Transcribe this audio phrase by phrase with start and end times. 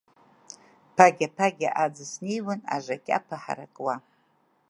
[0.95, 3.95] Ԥагьа-ԥагьа аӡыс неиуан, ажакьапа ҳаракуа…